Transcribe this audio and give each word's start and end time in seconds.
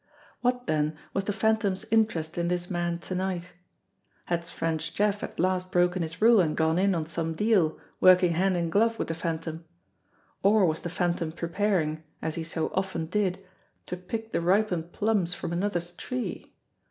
What 0.39 0.65
then 0.65 0.97
was 1.13 1.25
the 1.25 1.31
Phantom's 1.31 1.85
interest 1.91 2.35
in 2.35 2.47
this 2.47 2.71
man 2.71 2.97
to 3.01 3.13
night? 3.13 3.51
Had 4.25 4.43
French 4.47 4.95
Jeff 4.95 5.21
at 5.21 5.39
last 5.39 5.71
broken 5.71 6.01
his 6.01 6.19
rule 6.19 6.39
and 6.39 6.57
gone 6.57 6.79
in 6.79 6.95
on 6.95 7.05
some 7.05 7.35
deal, 7.35 7.77
working 7.99 8.31
hand 8.33 8.57
in 8.57 8.71
glove 8.71 8.97
with 8.97 9.09
the 9.09 9.13
Phantom; 9.13 9.63
or 10.41 10.65
was 10.65 10.81
the 10.81 10.89
Phantom 10.89 11.31
pre 11.31 11.49
paring, 11.49 12.03
as 12.19 12.33
he 12.33 12.43
so 12.43 12.71
often 12.73 13.05
did, 13.05 13.45
to 13.85 13.95
pick 13.95 14.31
the 14.31 14.41
ripened 14.41 14.91
plums 14.91 15.35
from 15.35 15.53
another's 15.53 15.91
tree? 15.91 16.51